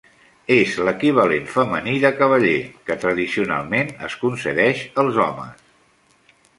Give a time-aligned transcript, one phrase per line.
[0.53, 2.55] És l'equivalent femení de cavaller,
[2.89, 5.67] que tradicionalment es concedeix als homes.